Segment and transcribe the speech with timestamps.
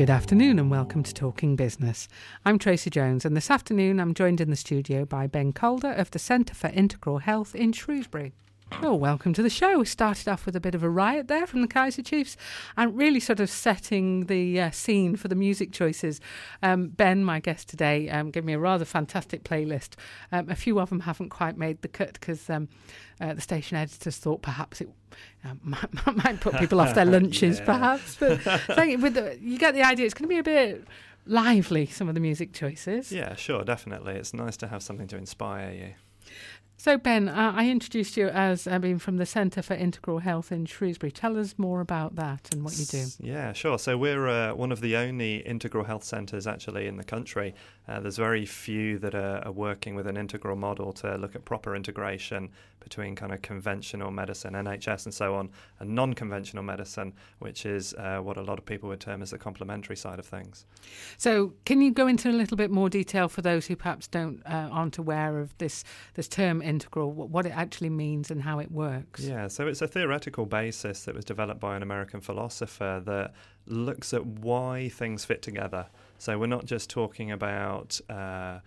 [0.00, 2.08] Good afternoon and welcome to Talking Business.
[2.46, 6.10] I'm Tracy Jones and this afternoon I'm joined in the studio by Ben Calder of
[6.10, 8.32] the Centre for Integral Health in Shrewsbury.
[8.78, 9.78] Well, welcome to the show.
[9.78, 12.36] We started off with a bit of a riot there from the Kaiser Chiefs
[12.78, 16.18] and really sort of setting the uh, scene for the music choices.
[16.62, 19.96] Um, ben, my guest today, um, gave me a rather fantastic playlist.
[20.32, 22.68] Um, a few of them haven't quite made the cut because um,
[23.20, 24.88] uh, the station editors thought perhaps it
[25.44, 27.64] uh, might, might, put people off their lunches, yeah.
[27.66, 28.16] perhaps.
[28.16, 28.38] But
[29.00, 30.86] with the, you get the idea, it's going to be a bit
[31.26, 33.12] lively, some of the music choices.
[33.12, 34.14] Yeah, sure, definitely.
[34.14, 35.94] It's nice to have something to inspire you.
[36.80, 40.50] So, Ben, uh, I introduced you as I mean from the Centre for Integral Health
[40.50, 41.12] in Shrewsbury.
[41.12, 43.04] Tell us more about that and what you do.
[43.20, 43.78] Yeah, sure.
[43.78, 47.54] So, we're uh, one of the only integral health centres actually in the country.
[47.90, 51.44] Uh, there's very few that are, are, working with an integral model to look at
[51.44, 57.12] proper integration between kind of conventional medicine, NHS, and so on, and non conventional medicine,
[57.40, 60.24] which is uh, what a lot of people would term as the complementary side of
[60.24, 60.64] things.
[61.18, 64.40] So, can you go into a little bit more detail for those who perhaps don't
[64.46, 66.62] uh, aren't aware of this, this term?
[66.70, 69.20] integral, what it actually means and how it works.
[69.20, 73.34] Yeah, so it's a theoretical basis that was developed by an American philosopher that
[73.66, 75.86] looks at why things fit together.
[76.20, 78.58] So we're not just talking about uh,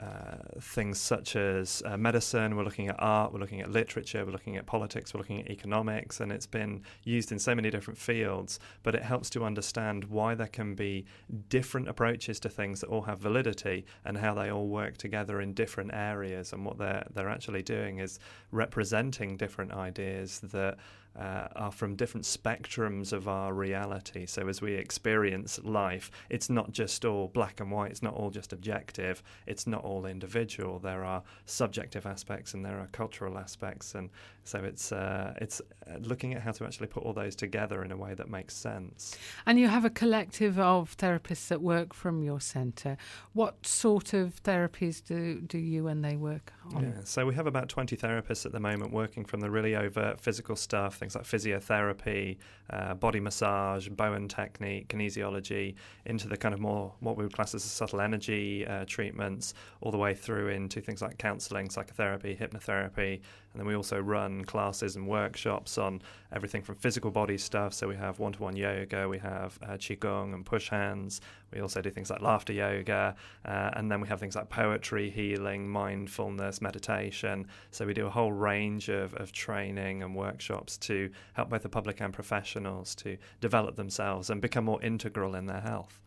[0.00, 4.32] uh, things such as uh, medicine, we're looking at art, we're looking at literature, we're
[4.32, 7.98] looking at politics, we're looking at economics, and it's been used in so many different
[7.98, 8.60] fields.
[8.82, 11.04] But it helps to understand why there can be
[11.50, 15.52] different approaches to things that all have validity and how they all work together in
[15.52, 16.54] different areas.
[16.54, 18.20] And what they're, they're actually doing is
[18.52, 20.78] representing different ideas that
[21.18, 24.26] uh, are from different spectrums of our reality.
[24.26, 28.30] So as we experience life, it's not just all black and white, it's not all
[28.30, 30.78] just objective, it's not all individual.
[30.78, 34.10] There are subjective aspects and there are cultural aspects, and
[34.44, 37.92] so it's uh, it's uh, looking at how to actually put all those together in
[37.92, 39.16] a way that makes sense.
[39.46, 42.96] And you have a collective of therapists that work from your centre.
[43.32, 46.82] What sort of therapies do do you and they work on?
[46.84, 50.20] Yeah, so we have about twenty therapists at the moment working from the really overt
[50.20, 52.36] physical stuff things like physiotherapy,
[52.70, 55.74] uh, body massage, Bowen technique, kinesiology,
[56.06, 59.90] into the kind of more what we would class as subtle energy uh, treatments, all
[59.90, 63.20] the way through into things like counselling, psychotherapy, hypnotherapy,
[63.52, 66.00] and then we also run classes and workshops on
[66.32, 67.74] everything from physical body stuff.
[67.74, 71.20] So we have one to one yoga, we have uh, Qigong and push hands.
[71.52, 73.14] We also do things like laughter yoga.
[73.44, 77.46] Uh, and then we have things like poetry, healing, mindfulness, meditation.
[77.70, 81.68] So we do a whole range of, of training and workshops to help both the
[81.68, 86.00] public and professionals to develop themselves and become more integral in their health.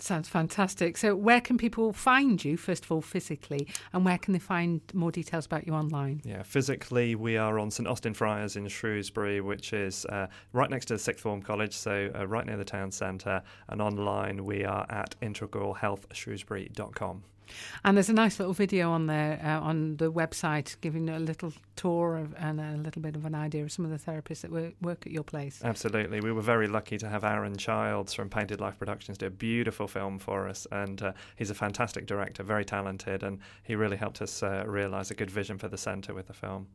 [0.00, 0.96] Sounds fantastic.
[0.96, 4.80] So, where can people find you, first of all, physically, and where can they find
[4.94, 6.22] more details about you online?
[6.24, 10.86] Yeah, physically, we are on St Austin Friars in Shrewsbury, which is uh, right next
[10.86, 13.42] to the Sixth Form College, so uh, right near the town centre.
[13.68, 17.24] And online, we are at integralhealthshrewsbury.com.
[17.84, 21.52] And there's a nice little video on there uh, on the website giving a little
[21.76, 24.50] tour of, and a little bit of an idea of some of the therapists that
[24.50, 25.60] work, work at your place.
[25.62, 26.20] Absolutely.
[26.20, 29.86] We were very lucky to have Aaron Childs from Painted Life Productions do a beautiful
[29.86, 30.66] film for us.
[30.72, 35.10] And uh, he's a fantastic director, very talented, and he really helped us uh, realise
[35.10, 36.66] a good vision for the centre with the film.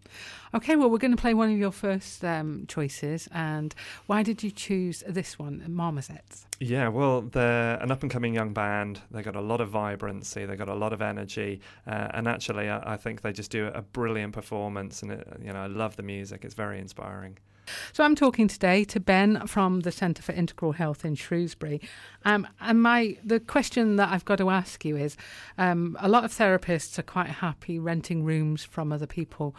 [0.53, 3.27] Okay, well, we're going to play one of your first um, choices.
[3.31, 3.73] And
[4.07, 6.45] why did you choose this one, Marmozets?
[6.59, 9.01] Yeah, well, they're an up and coming young band.
[9.11, 12.69] They've got a lot of vibrancy, they've got a lot of energy, uh, and actually,
[12.69, 15.01] I, I, think they just do a brilliant performance.
[15.01, 17.37] And it, you know, I love the music; it's very inspiring.
[17.93, 21.81] So I'm talking today to Ben from the Centre for Integral Health in Shrewsbury,
[22.25, 25.17] um, and my the question that I've got to ask you is:
[25.57, 29.55] um, a lot of therapists are quite happy renting rooms from other people.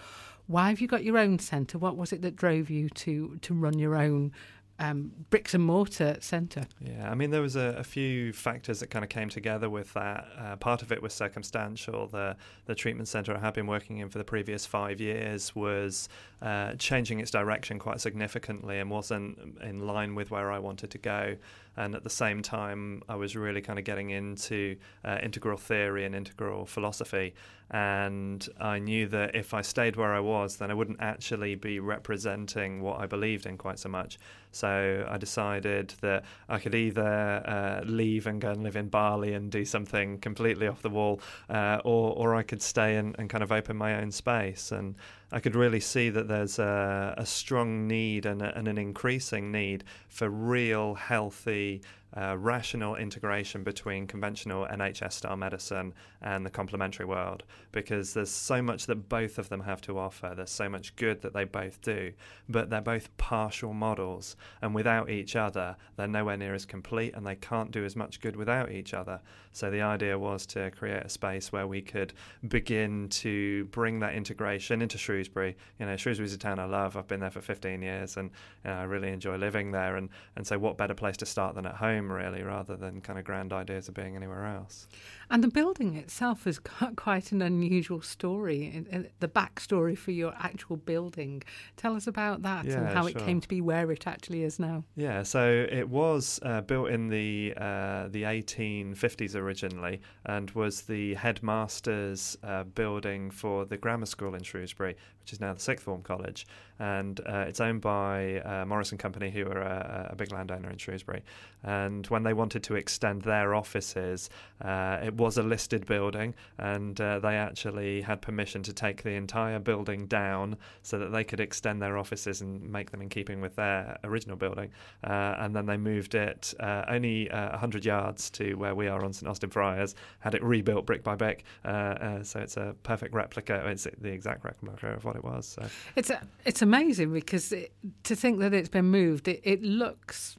[0.47, 1.79] Why have you got your own centre?
[1.79, 4.33] What was it that drove you to to run your own
[4.79, 6.67] um, bricks and mortar centre.
[6.81, 9.93] Yeah, I mean, there was a, a, few factors that kind of came together with
[9.95, 10.27] that.
[10.37, 12.09] Uh, part of it was circumstantial.
[12.09, 12.37] The
[12.67, 16.09] the treatment centre I had been working in for the previous five years was
[16.43, 20.99] uh, changing its direction quite significantly and wasn't in line with where I wanted to
[20.99, 21.37] go.
[21.77, 26.05] And at the same time, I was really kind of getting into uh, integral theory
[26.05, 27.35] and integral philosophy.
[27.71, 31.81] And I knew that if I stayed where I was, then I wouldn't actually be
[31.81, 34.19] representing what I believed in quite so much.
[34.53, 39.33] So I decided that I could either uh, leave and go and live in Bali
[39.33, 41.21] and do something completely off the wall,
[41.51, 44.71] uh, or or I could stay and, and kind of open my own space.
[44.71, 44.95] And
[45.33, 49.51] I could really see that there's a, a strong need and, a, and, an increasing
[49.51, 51.83] need for real, healthy,
[52.17, 58.63] uh, rational integration between conventional NHS style medicine and the complementary world because there's so
[58.63, 60.33] much that both of them have to offer.
[60.37, 62.13] There's so much good that they both do,
[62.49, 67.27] but they're both partial models, and without each other, they're nowhere near as complete and
[67.27, 69.21] they can't do as much good without each other.
[69.53, 72.13] So the idea was to create a space where we could
[72.49, 75.57] begin to bring that integration into Shrewsbury.
[75.79, 76.97] You know, Shrewsbury's a town I love.
[76.97, 78.31] I've been there for 15 years and
[78.65, 79.97] you know, I really enjoy living there.
[79.97, 83.19] And, and so, what better place to start than at home, really, rather than kind
[83.19, 84.87] of grand ideas of being anywhere else?
[85.31, 88.85] And the building itself has got quite an unusual story,
[89.21, 91.43] the backstory for your actual building.
[91.77, 93.11] Tell us about that yeah, and how sure.
[93.11, 94.85] it came to be where it actually is now.
[94.97, 101.15] Yeah, so it was uh, built in the uh, the 1850s originally, and was the
[101.15, 106.03] headmaster's uh, building for the grammar school in Shrewsbury, which is now the Sixth Form
[106.03, 106.47] College,
[106.79, 110.71] and uh, it's owned by uh, Morris and Company, who are a, a, big landowner
[110.71, 111.23] in Shrewsbury.
[111.63, 114.29] And when they wanted to extend their offices,
[114.61, 119.13] uh, it was a listed building, and uh, they actually had permission to take the
[119.13, 123.41] entire building down so that they could extend their offices and make them in keeping
[123.41, 124.71] with their original building.
[125.05, 129.13] Uh, and then they moved it uh, only 100 yards to where we are on
[129.13, 131.45] St Austin Friars, had it rebuilt brick by brick.
[131.65, 133.63] so it's a perfect replica.
[133.69, 135.47] It's the exact replica of what it was.
[135.47, 135.67] So.
[135.95, 137.73] It's a, it's amazing because it,
[138.03, 140.37] to think that it's been moved, it, it looks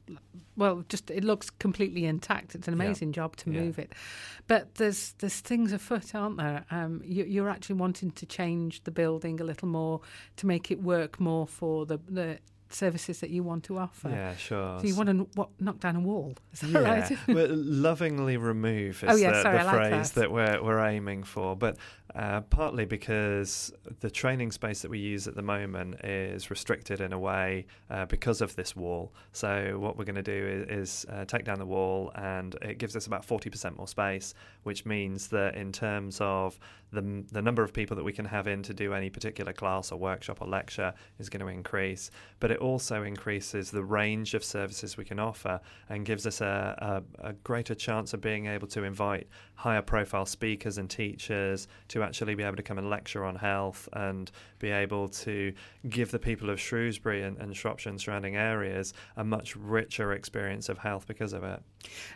[0.56, 2.54] well, just it looks completely intact.
[2.54, 3.14] It's an amazing yeah.
[3.14, 3.84] job to move yeah.
[3.84, 3.92] it,
[4.46, 6.64] but there's there's things afoot, aren't there?
[6.70, 10.00] Um, you, are actually wanting to change the building a little more
[10.36, 12.38] to make it work more for the the
[12.68, 14.08] services that you want to offer.
[14.08, 14.80] Yeah, sure.
[14.80, 16.34] So you want to what, knock down a wall?
[16.52, 16.80] Is that yeah.
[16.80, 17.18] right?
[17.28, 20.20] well, lovingly remove is oh, yeah, the, sorry, the like phrase that.
[20.20, 20.32] that.
[20.32, 21.56] we're, we're aiming for.
[21.56, 21.76] But
[22.16, 27.12] uh, partly because the training space that we use at the moment is restricted in
[27.12, 29.12] a way uh, because of this wall.
[29.32, 32.78] So what we're going to do is, is uh, take down the wall, and it
[32.78, 34.32] gives us about 40% more space,
[34.62, 36.58] which means that in terms of
[36.92, 39.92] the, the number of people that we can have in to do any particular class
[39.92, 42.10] or workshop or lecture is going to increase.
[42.40, 47.02] But it also increases the range of services we can offer and gives us a,
[47.22, 52.02] a, a greater chance of being able to invite higher profile speakers and teachers to
[52.06, 55.52] actually be able to come and lecture on health and be able to
[55.88, 60.68] give the people of Shrewsbury and, and Shropshire and surrounding areas a much richer experience
[60.68, 61.62] of health because of it.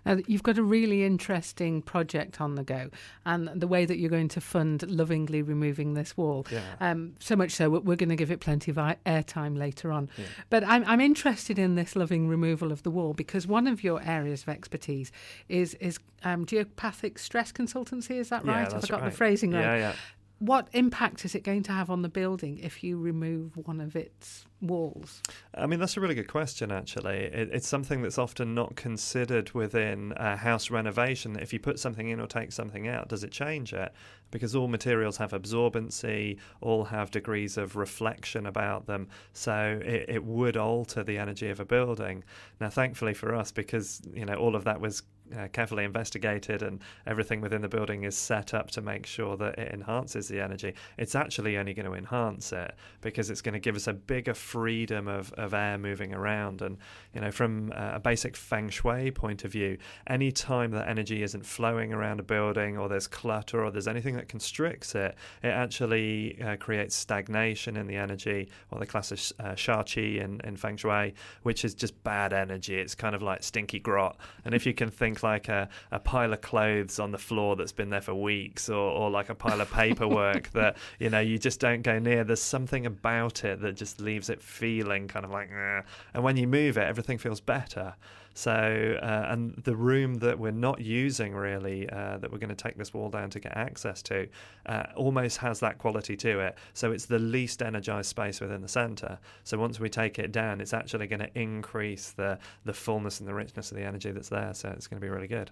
[0.04, 2.90] Now, you've got a really interesting project on the go,
[3.24, 6.46] and the way that you're going to fund lovingly removing this wall.
[6.50, 6.60] Yeah.
[6.80, 10.08] Um, so much so, we're going to give it plenty of airtime later on.
[10.16, 10.24] Yeah.
[10.48, 14.02] But I'm, I'm interested in this loving removal of the wall because one of your
[14.02, 15.12] areas of expertise
[15.48, 18.12] is is um, geopathic stress consultancy.
[18.12, 18.68] Is that right?
[18.68, 19.10] Yeah, Have I got right.
[19.10, 19.69] the phrasing right?
[19.76, 19.94] Yeah, yeah
[20.40, 23.94] what impact is it going to have on the building if you remove one of
[23.94, 25.22] its walls?
[25.54, 27.18] I mean, that's a really good question, actually.
[27.24, 31.36] It, it's something that's often not considered within a house renovation.
[31.38, 33.92] If you put something in or take something out, does it change it?
[34.30, 39.08] Because all materials have absorbency, all have degrees of reflection about them.
[39.34, 42.24] So it, it would alter the energy of a building.
[42.62, 45.02] Now, thankfully for us, because you know all of that was
[45.36, 49.58] uh, carefully investigated and everything within the building is set up to make sure that
[49.58, 53.60] it enhances the energy, it's actually only going to enhance it because it's going to
[53.60, 56.62] give us a bigger freedom of, of air moving around.
[56.62, 56.78] And,
[57.14, 61.22] you know, from uh, a basic feng shui point of view, any time that energy
[61.22, 65.48] isn't flowing around a building or there's clutter or there's anything that constricts it, it
[65.48, 70.40] actually uh, creates stagnation in the energy or the class of uh, sha qi in,
[70.44, 72.78] in feng shui, which is just bad energy.
[72.78, 74.16] It's kind of like stinky grot.
[74.44, 77.72] And if you can think like a, a pile of clothes on the floor that's
[77.72, 81.38] been there for weeks or, or like a pile of paperwork that you know you
[81.38, 85.30] just don't go near there's something about it that just leaves it feeling kind of
[85.30, 85.82] like eh.
[86.14, 87.94] and when you move it everything feels better
[88.34, 92.54] so, uh, and the room that we're not using really, uh, that we're going to
[92.54, 94.28] take this wall down to get access to,
[94.66, 96.56] uh, almost has that quality to it.
[96.72, 99.18] So, it's the least energized space within the center.
[99.44, 103.28] So, once we take it down, it's actually going to increase the, the fullness and
[103.28, 104.54] the richness of the energy that's there.
[104.54, 105.50] So, it's going to be really good.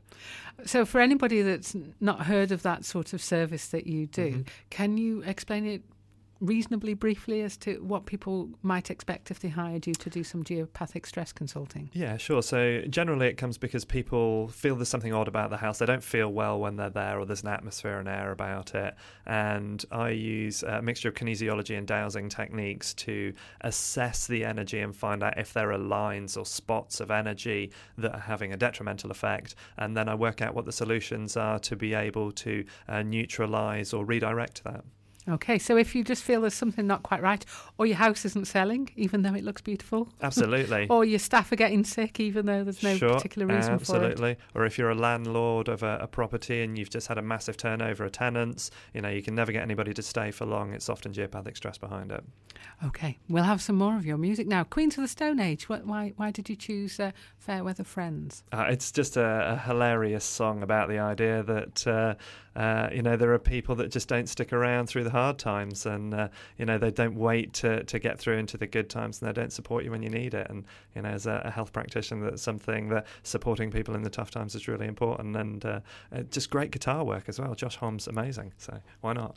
[0.65, 4.43] So, for anybody that's not heard of that sort of service that you do, mm-hmm.
[4.71, 5.83] can you explain it
[6.41, 10.45] reasonably briefly as to what people might expect if they hired you to do some
[10.45, 11.91] geopathic stress consulting?
[11.93, 12.43] Yeah, sure.
[12.43, 15.79] So generally, it comes because people feel there's something odd about the house.
[15.79, 18.95] They don't feel well when they're there, or there's an atmosphere and air about it.
[19.27, 24.95] And I use a mixture of kinesiology and dowsing techniques to assess the energy and
[24.95, 29.11] find out if there are lines or spots of energy that are having a detrimental
[29.11, 29.55] effect.
[29.77, 33.93] And then I work out what the solutions are to be able to uh, neutralize
[33.93, 34.85] or redirect that.
[35.29, 37.45] Okay, so if you just feel there's something not quite right,
[37.77, 41.57] or your house isn't selling, even though it looks beautiful, absolutely, or your staff are
[41.57, 44.07] getting sick, even though there's no sure, particular reason absolutely.
[44.07, 47.09] for it, absolutely, or if you're a landlord of a, a, property and you've just
[47.09, 50.31] had a massive turnover of tenants, you know you can never get anybody to stay
[50.31, 50.73] for long.
[50.73, 52.25] It's often geopathic stress behind it.
[52.85, 54.65] Okay, we'll have some more of your music now.
[54.65, 55.69] Queens of the Stone Age.
[55.69, 58.45] why why did you choose uh, Fairweather Friends?
[58.53, 61.87] Uh, it's just a, a, hilarious song about the idea that.
[61.87, 62.15] Uh,
[62.57, 65.87] uh, you know, there are people that just don't stick around through the hard times,
[65.87, 69.21] and uh, you know they don't wait to, to get through into the good times,
[69.21, 70.49] and they don't support you when you need it.
[70.51, 70.65] And
[70.95, 74.31] you know, as a, a health practitioner, that's something that supporting people in the tough
[74.31, 75.81] times is really important, and uh,
[76.13, 77.55] uh just great guitar work as well.
[77.55, 79.37] Josh Homme, amazing, so why not?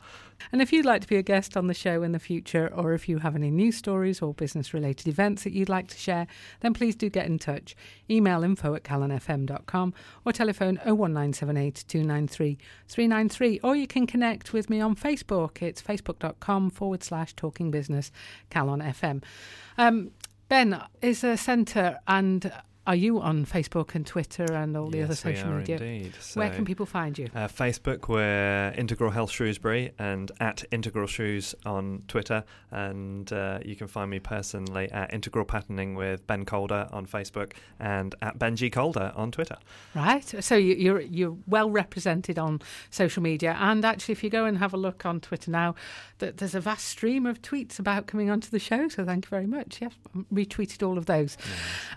[0.50, 2.92] And if you'd like to be a guest on the show in the future, or
[2.92, 6.26] if you have any news stories or business-related events that you'd like to share,
[6.60, 7.76] then please do get in touch.
[8.10, 12.58] Email info at calonfm.com or telephone 01978 293
[13.12, 15.60] 993, or you can connect with me on Facebook.
[15.60, 18.10] It's facebook.com forward slash talking business
[18.50, 19.22] Calon FM.
[19.76, 20.12] Um,
[20.48, 22.50] ben is a centre and
[22.84, 25.76] are you on Facebook and Twitter and all the yes, other social we are media?
[25.76, 26.14] Indeed.
[26.20, 27.28] So, Where can people find you?
[27.32, 32.42] Uh, Facebook, we're Integral Health Shrewsbury and at Integral Shrews on Twitter.
[32.72, 37.52] And uh, you can find me personally at Integral Patterning with Ben Calder on Facebook
[37.78, 39.58] and at Benji Calder on Twitter.
[39.94, 40.34] Right.
[40.40, 43.56] So you, you're you're well represented on social media.
[43.60, 45.76] And actually, if you go and have a look on Twitter now,
[46.18, 48.88] th- there's a vast stream of tweets about coming onto the show.
[48.88, 49.80] So thank you very much.
[49.80, 49.92] Yes,
[50.32, 51.36] retweeted all of those.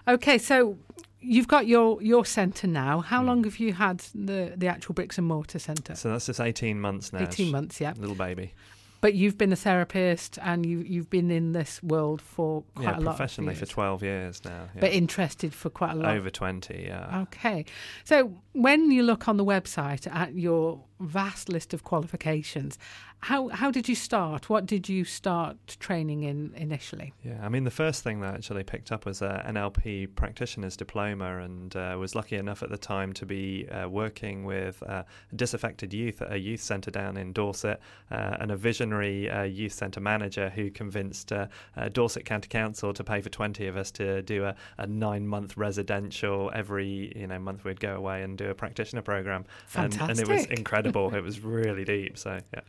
[0.07, 0.74] Okay, so
[1.19, 2.99] you've got your your centre now.
[3.01, 3.25] How mm.
[3.25, 5.95] long have you had the the actual bricks and mortar centre?
[5.95, 7.23] So that's just eighteen months now.
[7.23, 7.93] Eighteen months, yeah.
[7.97, 8.53] Little baby.
[9.01, 12.97] But you've been a therapist and you you've been in this world for quite yeah,
[12.97, 13.17] a lot.
[13.17, 14.69] professionally for twelve years now.
[14.73, 14.81] Yeah.
[14.81, 16.15] But interested for quite a lot.
[16.15, 17.21] Over twenty, yeah.
[17.23, 17.65] Okay.
[18.03, 22.77] So when you look on the website at your vast list of qualifications.
[23.19, 24.49] How how did you start?
[24.49, 27.13] What did you start training in initially?
[27.23, 30.77] Yeah, I mean the first thing that I actually picked up was an NLP practitioner's
[30.77, 35.03] diploma, and uh, was lucky enough at the time to be uh, working with uh,
[35.35, 37.79] disaffected youth at a youth centre down in Dorset,
[38.11, 41.47] uh, and a visionary uh, youth centre manager who convinced uh,
[41.93, 45.57] Dorset County Council to pay for twenty of us to do a, a nine month
[45.57, 50.01] residential every you know month we'd go away and do a practitioner program, Fantastic.
[50.01, 51.15] and, and it was incredible incredible.
[51.17, 52.17] it was really deep.
[52.17, 52.61] So yeah.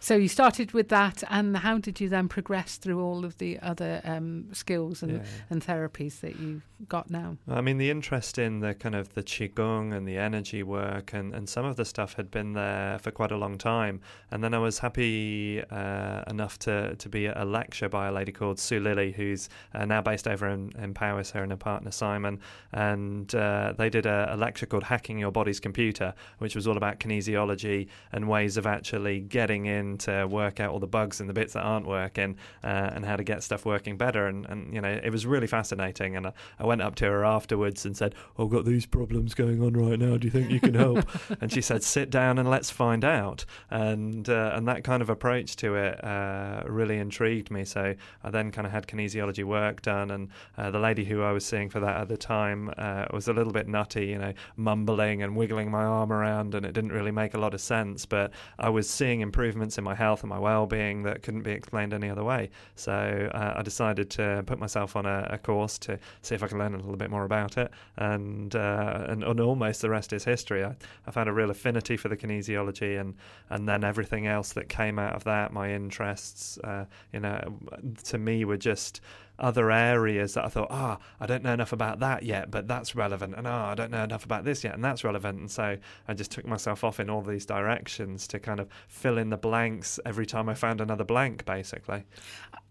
[0.00, 3.60] So you started with that, and how did you then progress through all of the
[3.60, 5.24] other um, skills and, yeah.
[5.48, 7.36] and therapies that you've got now?
[7.48, 11.32] I mean, the interest in the kind of the qigong and the energy work, and,
[11.32, 14.00] and some of the stuff had been there for quite a long time.
[14.32, 18.12] And then I was happy uh, enough to to be at a lecture by a
[18.12, 21.56] lady called Sue Lilly, who's uh, now based over in, in Powys, her and her
[21.56, 22.40] partner Simon,
[22.72, 26.76] and uh, they did a, a lecture called "Hacking Your Body's Computer," which was all
[26.76, 31.28] about kinesiology and ways of actually getting in to work out all the bugs and
[31.28, 34.26] the bits that aren't working uh, and how to get stuff working better.
[34.26, 36.16] And, and you know, it was really fascinating.
[36.16, 39.62] And I, I, went up to her afterwards and said, I've got these problems going
[39.62, 40.16] on right now.
[40.16, 41.08] Do you think you can help?
[41.40, 43.44] and she said, sit down and let's find out.
[43.70, 47.64] And, uh, and that kind of approach to it uh, really intrigued me.
[47.64, 50.10] So I then kind of had kinesiology work done.
[50.10, 53.28] And uh, the lady who I was seeing for that at the time uh, was
[53.28, 56.54] a little bit nutty, you know, mumbling and wiggling my arm around.
[56.54, 58.06] And it didn't really make a lot of sense.
[58.06, 61.92] But I was seeing improvements in my health and my well-being that couldn't be explained
[61.92, 62.50] any other way.
[62.76, 66.46] So uh, I decided to put myself on a, a, course to see if I
[66.46, 70.12] could learn a little bit more about it, and uh, and, and, almost the rest
[70.12, 70.64] is history.
[70.64, 73.14] I, I found a real affinity for the kinesiology, and
[73.50, 77.58] and then everything else that came out of that, my interests, uh, you know,
[78.04, 79.00] to me were just
[79.42, 82.68] other areas that I thought, ah, oh, I don't know enough about that yet, but
[82.68, 85.40] that's relevant, and ah, oh, I don't know enough about this yet, and that's relevant.
[85.40, 85.76] And so
[86.08, 89.36] I just took myself off in all these directions to kind of fill in the
[89.36, 92.04] blanks every time I found another blank, basically.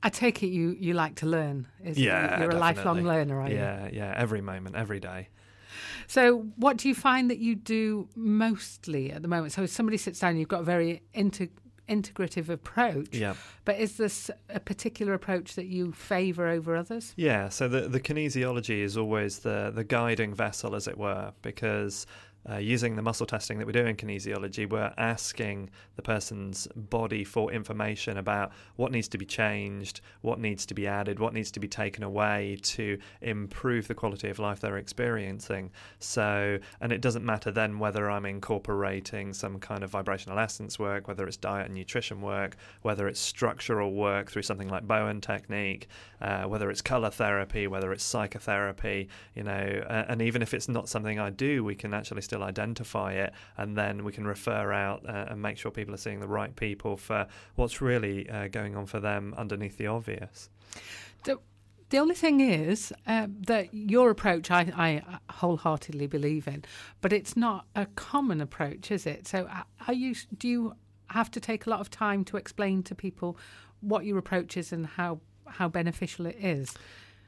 [0.02, 1.68] I take it you you like to learn.
[1.84, 2.04] yeah, you?
[2.04, 2.56] you're definitely.
[2.56, 3.56] a lifelong learner, are you?
[3.56, 5.28] Yeah, yeah, every moment, every day.
[6.08, 9.54] So, what do you find that you do mostly at the moment?
[9.54, 11.48] So, if somebody sits down, you've got a very inter-
[11.92, 13.14] integrative approach.
[13.14, 13.34] Yeah.
[13.66, 17.14] But is this a particular approach that you favour over others?
[17.18, 17.50] Yeah.
[17.50, 22.08] So the the kinesiology is always the the guiding vessel, as it were, because
[22.50, 27.24] uh, using the muscle testing that we do in kinesiology, we're asking the person's body
[27.24, 31.52] for information about what needs to be changed, what needs to be added, what needs
[31.52, 35.70] to be taken away to improve the quality of life they're experiencing.
[36.00, 41.08] So, and it doesn't matter then whether I'm incorporating some kind of vibrational essence work,
[41.08, 45.88] whether it's diet and nutrition work, whether it's structural work through something like Bowen technique,
[46.22, 50.68] uh, whether it's color therapy, whether it's psychotherapy, you know, uh, and even if it's
[50.68, 54.72] not something I do, we can actually still identify it, and then we can refer
[54.72, 58.48] out uh, and make sure people are seeing the right people for what's really uh,
[58.48, 60.50] going on for them underneath the obvious.
[61.26, 61.40] The,
[61.90, 66.64] the only thing is uh, that your approach, I, I wholeheartedly believe in,
[67.02, 69.28] but it's not a common approach, is it?
[69.28, 70.16] So, uh, are you?
[70.38, 70.76] Do you
[71.08, 73.38] have to take a lot of time to explain to people
[73.82, 76.74] what your approach is and how how beneficial it is?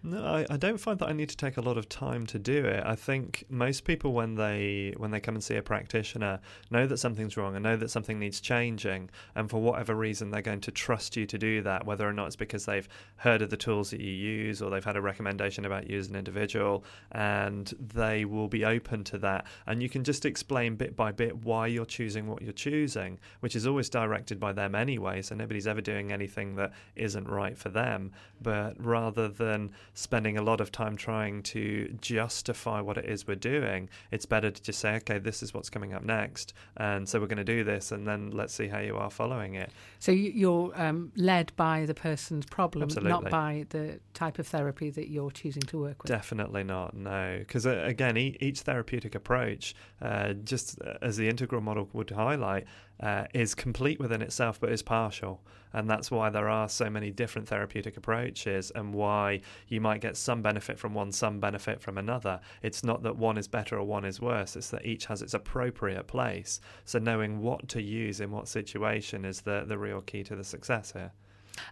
[0.06, 2.38] No, I, I don't find that I need to take a lot of time to
[2.38, 2.84] do it.
[2.86, 6.98] I think most people when they when they come and see a practitioner know that
[6.98, 10.72] something's wrong and know that something needs changing, and for whatever reason they're going to
[10.72, 13.92] trust you to do that, whether or not it's because they've heard of the tools
[13.92, 16.84] that you use or they've had a recommendation about you as an individual,
[17.14, 19.46] and they will be open to that.
[19.68, 23.56] And you can just explain bit by bit why you're choosing what you're choosing, which
[23.56, 25.22] is always directed by them anyway.
[25.22, 28.12] So nobody's ever doing anything that isn't right for them.
[28.42, 33.36] But rather than spending a lot of time trying to justify what it is we're
[33.36, 36.54] doing, it's better to just say, okay, this is what's coming up next.
[36.78, 39.56] And so we're going to do this, and then let's see how you are following
[39.56, 39.72] it.
[40.00, 43.12] So you're um, led by the person's problem, Absolutely.
[43.12, 46.10] not by the type of therapy that you're choosing to work with.
[46.10, 47.38] Definitely not, no.
[47.40, 52.66] Because uh, again, e- each therapeutic approach, uh, just as the integral model would highlight,
[53.00, 55.42] uh, is complete within itself but is partial.
[55.74, 60.16] And that's why there are so many different therapeutic approaches and why you might get
[60.16, 62.40] some benefit from one, some benefit from another.
[62.62, 65.34] It's not that one is better or one is worse, it's that each has its
[65.34, 66.62] appropriate place.
[66.86, 70.44] So knowing what to use in what situation is the, the real key to the
[70.44, 71.12] success here.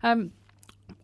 [0.02, 0.32] Um,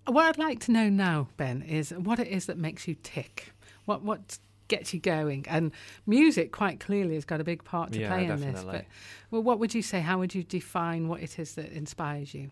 [0.05, 3.53] what I'd like to know now, Ben, is what it is that makes you tick.
[3.85, 5.45] What what gets you going?
[5.47, 5.71] And
[6.05, 8.63] music, quite clearly, has got a big part to Yeah, play in this.
[8.63, 8.85] But
[9.31, 10.01] well, what would you say?
[10.01, 12.51] How would you define what it is that inspires you?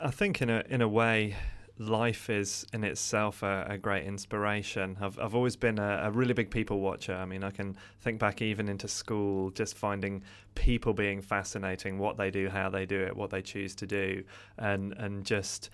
[0.00, 1.36] I think in a in a way,
[1.78, 4.96] life is in itself a, a great inspiration.
[5.00, 7.14] I've I've always been a, a really big people watcher.
[7.14, 10.22] I mean, I can think back even into school, just finding
[10.54, 14.22] people being fascinating, what they do, how they do it, what they choose to do,
[14.58, 15.70] and and just.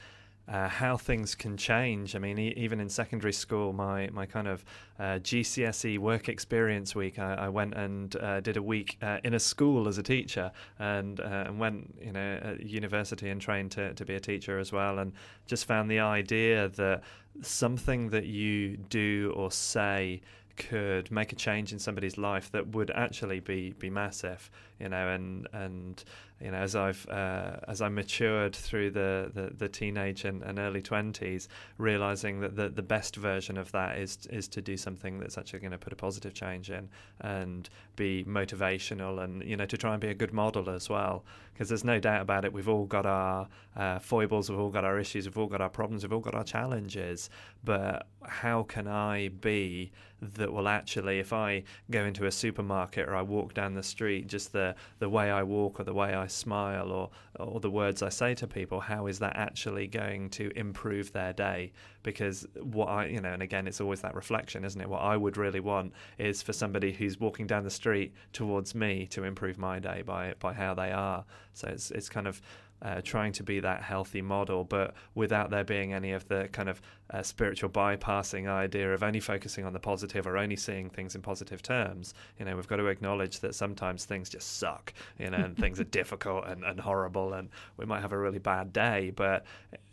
[0.48, 2.16] Uh, how things can change.
[2.16, 4.64] I mean, e- even in secondary school, my my kind of
[4.98, 9.34] uh, GCSE work experience week, I, I went and uh, did a week uh, in
[9.34, 13.72] a school as a teacher, and uh, and went you know at university and trained
[13.72, 15.12] to to be a teacher as well, and
[15.46, 17.02] just found the idea that
[17.42, 20.22] something that you do or say
[20.56, 25.08] could make a change in somebody's life that would actually be be massive you know
[25.08, 26.04] and and
[26.40, 30.58] you know as I've uh, as I matured through the the, the teenage and, and
[30.58, 31.48] early 20s
[31.78, 35.60] realizing that the the best version of that is is to do something that's actually
[35.60, 36.88] going to put a positive change in
[37.20, 41.24] and be motivational and you know to try and be a good model as well
[41.58, 44.84] because there's no doubt about it we've all got our uh, foibles we've all got
[44.84, 47.30] our issues we've all got our problems we've all got our challenges.
[47.64, 49.90] But how can I be
[50.22, 54.28] that will actually if I go into a supermarket or I walk down the street
[54.28, 58.02] just the the way I walk or the way I smile or or the words
[58.04, 61.72] I say to people how is that actually going to improve their day
[62.12, 64.88] because what I you know and again it's always that reflection isn't it?
[64.88, 69.06] What I would really want is for somebody who's walking down the street towards me
[69.10, 71.26] to improve my day by by how they are.
[71.52, 72.40] So it's it's kind of
[72.82, 76.68] uh, trying to be that healthy model, but without there being any of the kind
[76.68, 81.14] of uh, spiritual bypassing idea of only focusing on the positive or only seeing things
[81.14, 82.14] in positive terms.
[82.38, 85.80] You know, we've got to acknowledge that sometimes things just suck, you know, and things
[85.80, 89.44] are difficult and, and horrible, and we might have a really bad day, but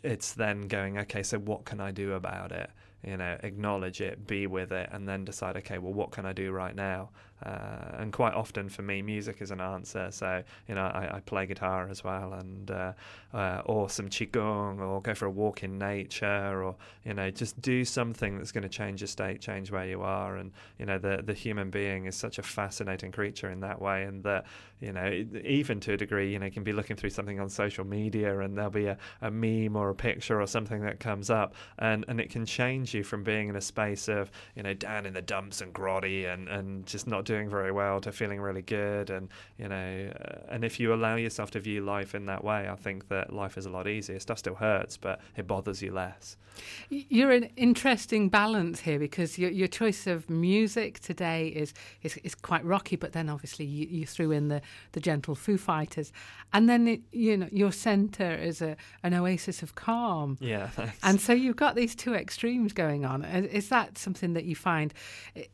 [0.02, 2.70] it's then going, okay, so what can I do about it?
[3.04, 6.32] You know, acknowledge it, be with it, and then decide, okay, well, what can I
[6.32, 7.10] do right now?
[7.44, 10.08] Uh, and quite often for me, music is an answer.
[10.10, 12.92] So you know, I, I play guitar as well, and uh,
[13.34, 17.60] uh, or some qigong, or go for a walk in nature, or you know, just
[17.60, 20.36] do something that's going to change your state, change where you are.
[20.36, 24.04] And you know, the the human being is such a fascinating creature in that way,
[24.04, 24.46] and that
[24.80, 27.48] you know, even to a degree, you know, you can be looking through something on
[27.48, 31.28] social media, and there'll be a, a meme or a picture or something that comes
[31.28, 34.72] up, and and it can change you from being in a space of you know
[34.72, 38.40] down in the dumps and grotty and and just not doing very well to feeling
[38.40, 42.26] really good and you know uh, and if you allow yourself to view life in
[42.26, 44.18] that way, I think that life is a lot easier.
[44.20, 46.36] Stuff still hurts, but it bothers you less.
[46.88, 52.34] You're an interesting balance here because your, your choice of music today is, is, is
[52.34, 54.62] quite rocky, but then obviously you, you threw in the,
[54.92, 56.12] the gentle Foo Fighters,
[56.52, 60.38] and then it, you know your centre is a an oasis of calm.
[60.40, 60.98] Yeah, thanks.
[61.02, 63.24] And so you've got these two extremes going on.
[63.24, 64.94] Is that something that you find?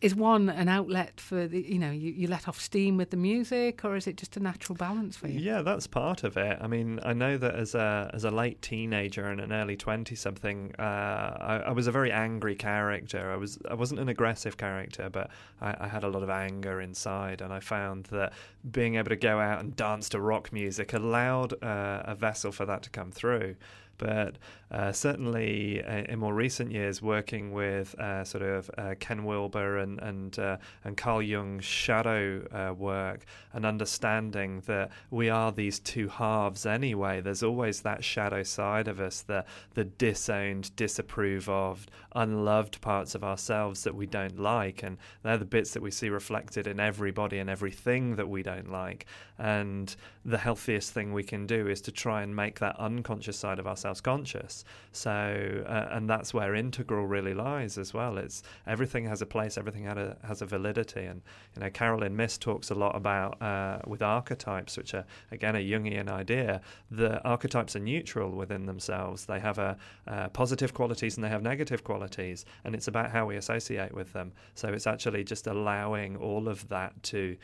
[0.01, 3.17] Is one an outlet for the you know you, you let off steam with the
[3.17, 5.41] music, or is it just a natural balance for you?
[5.41, 6.59] Yeah, that's part of it.
[6.61, 10.15] I mean, I know that as a as a late teenager and an early twenty
[10.15, 10.75] something.
[10.79, 13.31] Uh, I, I, was a very angry character.
[13.31, 16.81] I was I wasn't an aggressive character, but I, I, had a lot of anger
[16.81, 18.33] inside, and I found that
[18.71, 22.67] being able to go out and dance to rock music allowed uh, a vessel for
[22.67, 23.57] that to come through.
[23.99, 24.39] But
[24.73, 29.79] uh, certainly uh, in more recent years, working with uh, sort of uh, Ken Wilber
[29.79, 36.09] and and uh, and Carl Jung's shadow work, and understanding that we are these two
[36.09, 37.21] halves anyway.
[37.21, 43.23] There's always that shadow side of us, the the disowned, disapprove of, unloved parts of
[43.23, 47.39] ourselves that we don't like, and they're the bits that we see reflected in everybody
[47.39, 49.05] and everything that we don't like.
[49.39, 53.59] And the healthiest thing we can do is to try and make that unconscious side
[53.59, 54.65] of ourselves conscious.
[54.93, 58.19] So, uh, and that's where integral really lies as well.
[58.19, 61.05] It's everything has a place, everything has a, has a validity.
[61.05, 61.23] And
[61.55, 65.59] you know, Caroline Myss talks a lot about uh, with archetypes, which are again a
[65.59, 66.61] Jungian idea.
[66.91, 69.27] The archetypes are neutral within themselves.
[69.27, 73.27] They have a uh, positive qualities and they have negative qualities, and it's about how
[73.27, 74.33] we associate with them.
[74.55, 77.37] So it's actually just allowing all of that to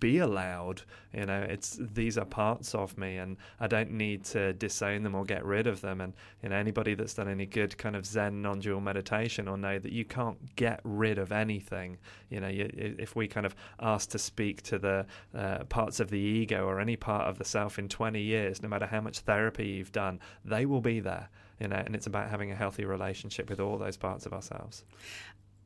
[0.00, 0.82] be allowed.
[1.12, 5.14] You know, it's these are parts of me, and I don't need to disown them
[5.14, 6.00] or get rid of them.
[6.00, 9.78] And you know, anybody that's done any good kind of Zen non-dual meditation will know
[9.78, 11.98] that you can't get rid of anything.
[12.30, 16.10] You know, you, if we kind of ask to speak to the uh, parts of
[16.10, 19.20] the ego or any part of the self in 20 years, no matter how much
[19.20, 21.28] therapy you've done, they will be there.
[21.60, 24.84] You know, and it's about having a healthy relationship with all those parts of ourselves.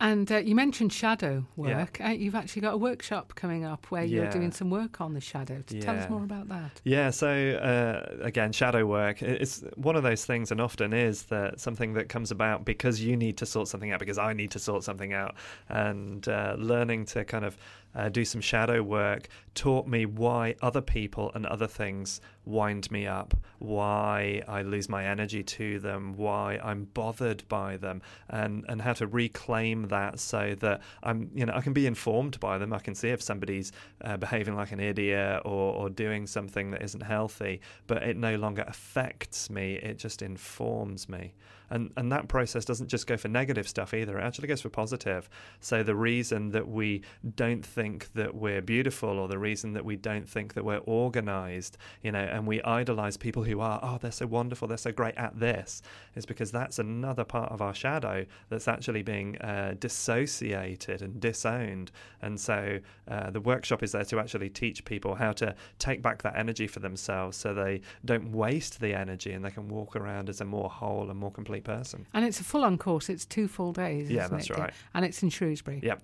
[0.03, 2.01] And uh, you mentioned shadow work.
[2.01, 2.09] Yeah.
[2.09, 4.23] Uh, you've actually got a workshop coming up where yeah.
[4.23, 5.63] you're doing some work on the shadow.
[5.69, 5.81] Yeah.
[5.81, 6.81] Tell us more about that.
[6.83, 11.61] Yeah, so uh, again, shadow work, is one of those things, and often is that
[11.61, 14.59] something that comes about because you need to sort something out, because I need to
[14.59, 15.37] sort something out,
[15.69, 17.57] and uh, learning to kind of
[17.95, 23.07] uh, do some shadow work taught me why other people and other things wind me
[23.07, 28.83] up, why I lose my energy to them, why I'm bothered by them, and and
[28.83, 32.73] how to reclaim that so that I'm you know I can be informed by them.
[32.73, 33.73] I can see if somebody's
[34.03, 38.37] uh, behaving like an idiot or or doing something that isn't healthy, but it no
[38.37, 39.75] longer affects me.
[39.75, 41.35] It just informs me
[41.73, 44.19] and and that process doesn't just go for negative stuff either.
[44.19, 45.29] It actually goes for positive.
[45.61, 47.03] So the reason that we
[47.37, 51.79] don't think that we're beautiful or the reason that we don't think that we're organized
[52.03, 54.69] you know and we idolize people who are oh they're so wonderful.
[54.69, 55.83] They're so great at this
[56.15, 61.91] is because that's another part of our shadow that's actually being uh, dissociated and disowned.
[62.21, 66.23] And so uh, the workshop is there to actually teach people how to take back
[66.23, 70.29] that energy for themselves so they don't waste the energy and they can walk around
[70.29, 72.07] as a more whole and more complete person.
[72.13, 74.11] And it's a full on course, it's two full days.
[74.11, 74.59] Yeah, that's it?
[74.59, 74.73] right.
[74.95, 75.81] And it's in Shrewsbury.
[75.83, 76.03] Yep.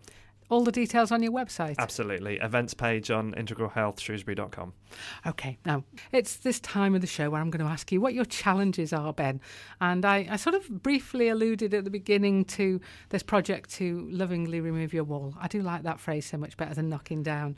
[0.51, 1.77] All the details on your website.
[1.79, 2.37] Absolutely.
[2.39, 4.73] Events page on integralhealthshrewsbury.com.
[5.27, 8.15] Okay, now it's this time of the show where I'm going to ask you what
[8.15, 9.43] your challenges are, Ben.
[9.83, 14.61] And I, I sort of briefly alluded at the beginning to this project to lovingly
[14.61, 15.35] remove your wall.
[15.39, 17.55] I do like that phrase so much better than knocking down.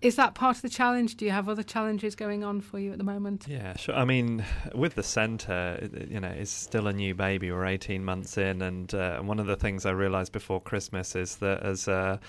[0.00, 1.16] Is that part of the challenge?
[1.16, 3.46] Do you have other challenges going on for you at the moment?
[3.48, 3.94] Yeah, sure.
[3.94, 7.50] I mean, with the centre, you know, it's still a new baby.
[7.50, 11.36] We're 18 months in, and uh, one of the things I realised before Christmas is
[11.36, 12.20] that as a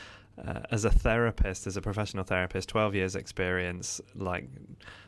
[0.43, 4.49] uh, as a therapist, as a professional therapist, 12 years experience, like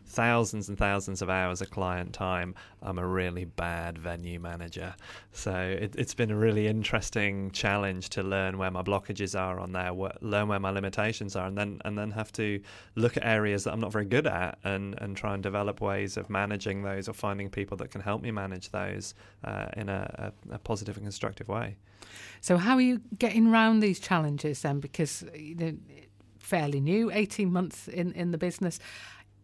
[0.06, 4.96] thousands and thousands of hours of client time, I'm a really bad venue manager.
[5.34, 9.74] So it, has been a really interesting challenge to learn where my blockages are on
[9.74, 12.62] there, learn where my limitations are, and then and then have to
[12.96, 16.16] look at areas that I'm not very good at, and and try and develop ways
[16.16, 19.14] of managing those or finding people that can help me manage those
[19.44, 21.76] uh, in a, a, a positive and constructive way.
[22.42, 24.80] So, how are you getting around these challenges then?
[24.80, 25.74] Because you know,
[26.40, 28.80] fairly new, 18 months in, in the business,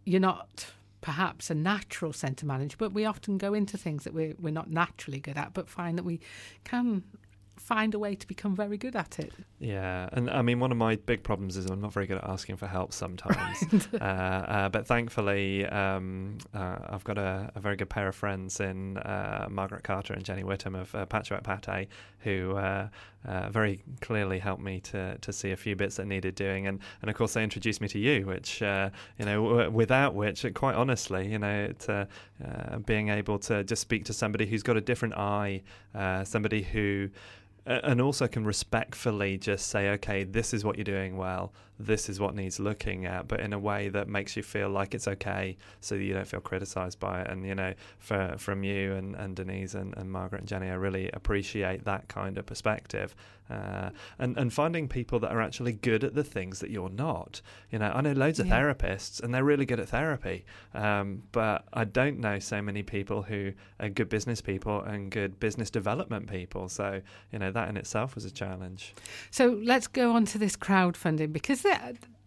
[0.05, 0.67] you're not
[1.01, 4.71] perhaps a natural centre manager, but we often go into things that we're, we're not
[4.71, 6.21] naturally good at, but find that we
[6.63, 7.03] can
[7.63, 9.31] find a way to become very good at it.
[9.59, 12.25] Yeah, and I mean, one of my big problems is I'm not very good at
[12.25, 13.87] asking for help sometimes.
[13.93, 18.59] uh, uh, but thankfully, um, uh, I've got a, a, very good pair of friends
[18.59, 21.87] in uh, Margaret Carter and Jenny Whittam of uh, Patchwork Pate,
[22.19, 22.89] who uh,
[23.49, 27.09] very clearly helped me to, to see a few bits that needed doing, and, and
[27.09, 31.31] of course they introduced me to you, which you know, w- without which, quite honestly,
[31.31, 35.61] you know, it, being able to just speak to somebody who's got a different eye,
[36.25, 37.09] somebody who
[37.65, 41.53] and also can respectfully just say, okay, this is what you're doing well,
[41.85, 44.93] this is what needs looking at, but in a way that makes you feel like
[44.93, 47.29] it's okay, so that you don't feel criticised by it.
[47.29, 50.75] And you know, for from you and, and Denise and, and Margaret and Jenny, I
[50.75, 53.15] really appreciate that kind of perspective,
[53.49, 57.41] uh, and and finding people that are actually good at the things that you're not.
[57.71, 61.65] You know, I know loads of therapists, and they're really good at therapy, um, but
[61.73, 66.29] I don't know so many people who are good business people and good business development
[66.29, 66.69] people.
[66.69, 68.93] So you know, that in itself was a challenge.
[69.31, 71.61] So let's go on to this crowdfunding because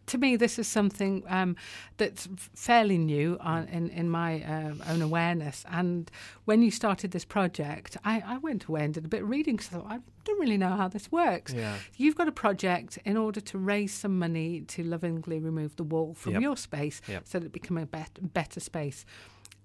[0.07, 1.57] to me, this is something um,
[1.97, 5.65] that's fairly new on, in, in my uh, own awareness.
[5.71, 6.11] And
[6.45, 9.57] when you started this project, I, I went away and did a bit of reading
[9.57, 11.53] because I thought, I don't really know how this works.
[11.53, 11.77] Yeah.
[11.97, 16.15] You've got a project in order to raise some money to lovingly remove the wall
[16.15, 16.43] from yep.
[16.43, 17.23] your space yep.
[17.27, 19.05] so that it becomes a bet- better space.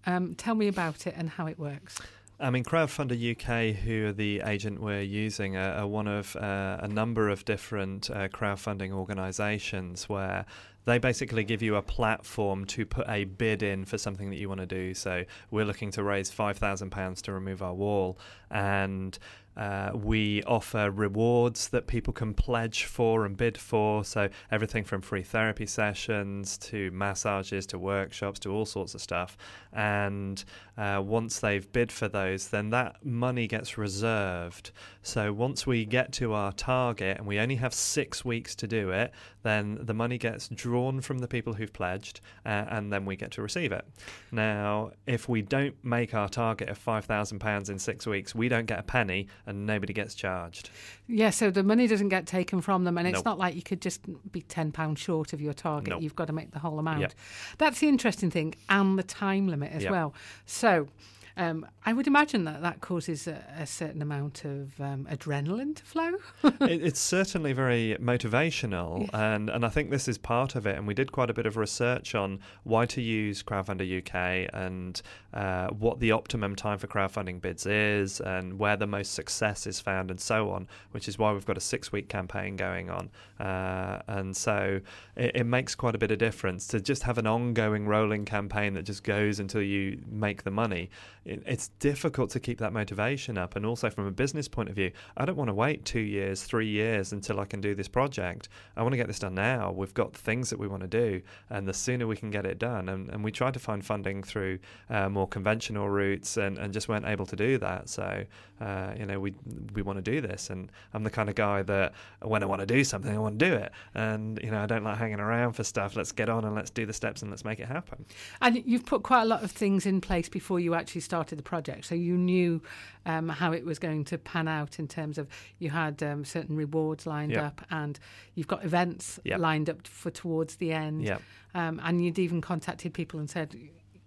[0.06, 2.00] Um, tell me about it and how it works.
[2.42, 6.80] I mean, Crowdfunder UK, who are the agent we're using, are, are one of uh,
[6.82, 10.46] a number of different uh, crowdfunding organisations where
[10.86, 14.50] they basically give you a platform to put a bid in for something that you
[14.50, 14.96] want to do.
[14.96, 18.18] So we're looking to raise five thousand pounds to remove our wall,
[18.50, 19.18] and
[19.58, 24.04] uh, we offer rewards that people can pledge for and bid for.
[24.04, 29.38] So, everything from free therapy sessions to massages to workshops to all sorts of stuff.
[29.74, 30.44] And
[30.78, 34.72] uh, once they've bid for those, then that money gets reserved.
[35.02, 38.92] So, once we get to our target and we only have six weeks to do
[38.92, 39.12] it,
[39.44, 43.32] then the money gets drawn from the people who've pledged uh, and then we get
[43.32, 43.86] to receive it.
[44.32, 48.80] Now, if we don't make our target of £5,000 in six weeks, we don't get
[48.80, 50.70] a penny and nobody gets charged.
[51.08, 53.26] Yeah, so the money doesn't get taken from them, and it's nope.
[53.26, 54.02] not like you could just
[54.32, 55.90] be ten pounds short of your target.
[55.90, 56.02] Nope.
[56.02, 57.02] You've got to make the whole amount.
[57.02, 57.14] Yep.
[57.58, 59.92] That's the interesting thing, and the time limit as yep.
[59.92, 60.14] well.
[60.46, 60.88] So
[61.38, 65.84] um, I would imagine that that causes a, a certain amount of um, adrenaline to
[65.84, 66.12] flow.
[66.44, 70.78] it, it's certainly very motivational, and, and I think this is part of it.
[70.78, 75.02] And we did quite a bit of research on why to use Crowdfunder UK and
[75.34, 79.80] uh, what the optimum time for crowdfunding bids is, and where the most success is
[79.80, 80.68] found, and so on.
[80.92, 84.82] Which is why we've got a six-week campaign going on, uh, and so
[85.16, 88.74] it, it makes quite a bit of difference to just have an ongoing rolling campaign
[88.74, 90.90] that just goes until you make the money
[91.26, 93.56] it's difficult to keep that motivation up.
[93.56, 96.44] And also from a business point of view, I don't want to wait two years,
[96.44, 98.50] three years until I can do this project.
[98.76, 99.72] I want to get this done now.
[99.72, 102.58] We've got things that we want to do, and the sooner we can get it
[102.58, 102.90] done.
[102.90, 106.90] And, and we tried to find funding through uh, more conventional routes, and, and just
[106.90, 107.90] weren't able to do that.
[107.90, 108.26] So
[108.62, 109.34] uh, you know, we
[109.74, 112.60] we want to do this, and I'm the kind of guy that when I want
[112.60, 115.20] to do something, I want to do it, and you know, I don't like hanging
[115.20, 115.96] around for stuff.
[115.96, 118.06] Let's get on and let's do the steps and let's make it happen.
[118.40, 121.44] And you've put quite a lot of things in place before you actually started the
[121.44, 121.84] project.
[121.84, 122.62] So you knew
[123.06, 125.28] um, how it was going to pan out in terms of
[125.60, 127.44] you had um, certain rewards lined yep.
[127.44, 128.00] up and
[128.36, 129.38] you've got events yep.
[129.42, 131.04] lined up for towards the end.
[131.04, 131.22] Yep.
[131.54, 133.58] Um, and you'd even contacted people and said,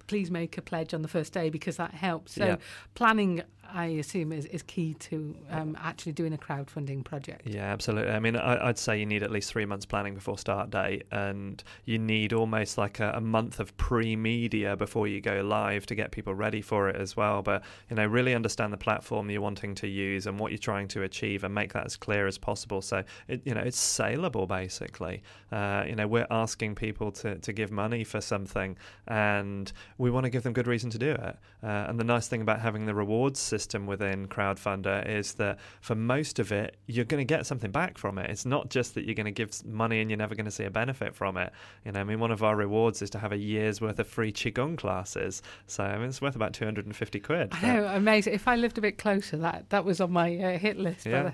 [0.06, 2.32] please make a pledge on the first day because that helps.
[2.32, 2.56] So
[2.94, 3.42] planning
[3.74, 7.42] I assume is, is key to um, actually doing a crowdfunding project.
[7.44, 8.12] Yeah, absolutely.
[8.12, 11.02] I mean, I, would say you need at least three months planning before start date,
[11.10, 15.96] and you need almost like a, a month of pre-media before you go live to
[15.96, 17.42] get people ready for it as well.
[17.42, 20.86] But you know, really understand the platform you're wanting to use and what you're trying
[20.88, 22.80] to achieve, and make that as clear as possible.
[22.80, 25.24] So it, you know, it's saleable basically.
[25.50, 28.76] Uh, you know, we're asking people to to give money for something,
[29.08, 31.36] and we want to give them good reason to do it.
[31.60, 35.94] Uh, and the nice thing about having the rewards system within Crowdfunder is that for
[35.94, 38.30] most of it, you're going to get something back from it.
[38.30, 40.64] It's not just that you're going to give money and you're never going to see
[40.64, 41.52] a benefit from it.
[41.84, 44.06] You know, I mean, one of our rewards is to have a year's worth of
[44.06, 45.42] free qigong classes.
[45.66, 47.48] So I mean, it's worth about 250 quid.
[47.52, 48.34] I know, amazing.
[48.34, 51.06] If I lived a bit closer, that that was on my uh, hit list.
[51.06, 51.22] Yeah.
[51.22, 51.32] But, uh,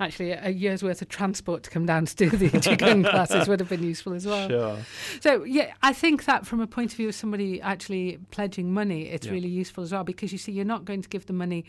[0.00, 3.60] actually, a year's worth of transport to come down to do the qigong classes would
[3.60, 4.48] have been useful as well.
[4.48, 4.78] Sure.
[5.20, 9.08] So yeah, I think that from a point of view of somebody actually pledging money,
[9.08, 9.32] it's yeah.
[9.32, 11.64] really useful as well because you see, you're not going to give the money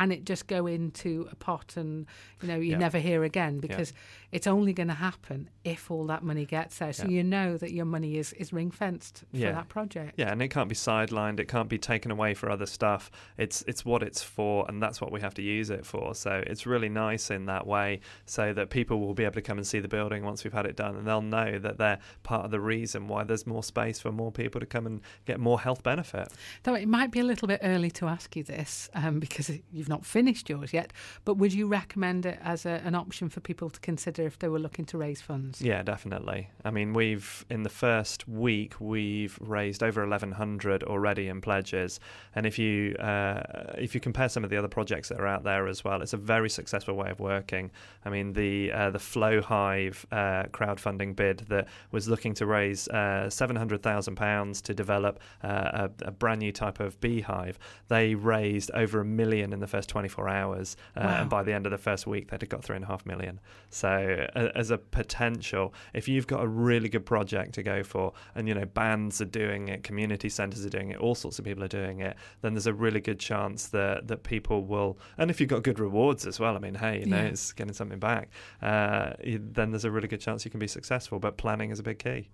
[0.00, 2.06] and it just go into a pot and
[2.42, 2.78] you know you Yeah.
[2.78, 3.92] never hear again because
[4.32, 6.92] it's only going to happen if all that money gets there.
[6.92, 7.10] So Yeah.
[7.10, 9.52] you know that your money is is ring fenced for Yeah.
[9.52, 10.14] that project.
[10.16, 11.38] Yeah, and it can't be sidelined.
[11.38, 13.10] It can't be taken away for other stuff.
[13.36, 16.14] It's it's what it's for, and that's what we have to use it for.
[16.14, 19.58] So it's really nice in that way, so that people will be able to come
[19.58, 22.44] and see the building once we've had it done, and they'll know that they're part
[22.46, 25.60] of the reason why there's more space for more people to come and get more
[25.60, 26.28] health benefit.
[26.62, 29.88] Though it might be a little bit early to ask you this um, because you've
[29.90, 30.92] not finished yours yet,
[31.26, 34.48] but would you recommend it as a, an option for people to consider if they
[34.48, 35.60] were looking to raise funds?
[35.60, 36.48] Yeah, definitely.
[36.64, 42.00] I mean, we've in the first week we've raised over 1,100 already in pledges,
[42.34, 43.42] and if you uh,
[43.76, 46.14] if you compare some of the other projects that are out there as well, it's
[46.14, 47.70] a very successful way of working.
[48.06, 52.88] I mean, the uh, the Flow Hive uh, crowdfunding bid that was looking to raise
[52.88, 58.70] uh, 700,000 pounds to develop uh, a, a brand new type of beehive, they raised
[58.74, 61.20] over a million in the first 24 hours, uh, Wow.
[61.22, 63.06] and by the end of the first week they'd have got three and a half
[63.06, 63.40] million.
[63.70, 68.12] So a- as a potential, if you've got a really good project to go for,
[68.34, 71.44] and you know bands are doing it, community centres are doing it, all sorts of
[71.44, 74.98] people are doing it, then there's a really good chance that that people will.
[75.18, 77.22] And if you've got good rewards as well, I mean, hey, you know, Yeah.
[77.24, 78.28] it's getting something back.
[78.62, 81.18] Uh, then there's a really good chance you can be successful.
[81.18, 82.28] But planning is a big key.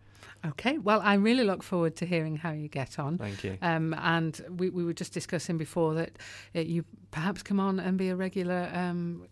[0.44, 3.18] Okay, well, I really look forward to hearing how you get on.
[3.18, 3.58] Thank you.
[3.62, 6.18] Um, and we, we were just discussing before that
[6.54, 9.26] uh, you perhaps come on and be a regular um,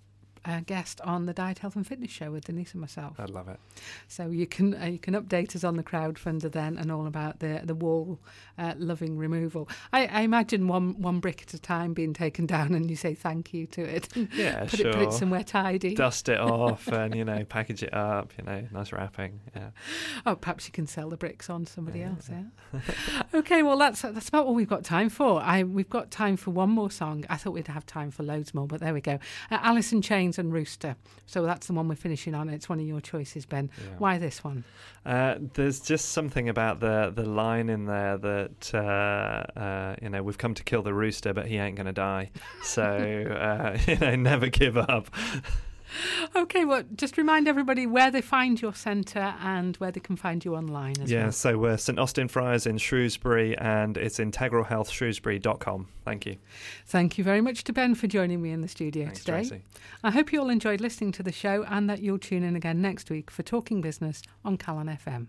[0.44, 3.18] uh, guest on the Diet Health and Fitness Show with Denise and myself.
[3.18, 3.58] I'd love it.
[4.08, 7.40] So you can uh, you can update us on the crowdfunder then and all about
[7.40, 8.20] the the wall
[8.58, 9.68] uh, loving removal.
[9.92, 13.14] I, I imagine one one brick at a time being taken down and you say
[13.14, 14.08] thank you to it.
[14.34, 15.94] Yeah, put it put it somewhere tidy.
[15.94, 18.32] Dust it off and you know package it up.
[18.36, 19.40] You know, nice wrapping.
[19.54, 19.70] Yeah.
[20.26, 22.30] Oh, perhaps you can sell the bricks on somebody else.
[22.30, 22.80] Yeah.
[23.34, 25.40] okay, well that's that's about all we've got time for.
[25.40, 27.24] I we've got time for one more song.
[27.28, 29.18] I thought we'd have time for loads more, but there we go.
[29.50, 30.02] Uh, Alice in
[30.34, 30.96] Chains and Rooster.
[31.26, 32.48] So that's the one we're finishing on.
[32.48, 33.70] It's one of your choices, Ben.
[33.76, 33.94] Yeah.
[33.98, 34.64] Why this one?
[35.06, 40.22] Uh, there's just something about the the line in there that uh, uh, you know
[40.22, 42.30] we've come to kill the rooster, but he ain't gonna die.
[42.62, 45.08] So uh, you know, never give up.
[46.36, 50.44] Okay, well, just remind everybody where they find your centre and where they can find
[50.44, 51.24] you online as Yeah.
[51.24, 51.32] well.
[51.32, 55.88] So uh, we're St Austin Friars in Shrewsbury, and it's integralhealthshrewsbury.com.
[56.04, 56.36] Thank you.
[56.86, 59.32] Thank you very much to Ben for joining me in the studio Thanks, today.
[59.48, 59.62] Tracy.
[60.02, 62.82] I hope you all enjoyed listening to the show and that you'll tune in again
[62.82, 65.28] next week for Talking Business on Calon FM.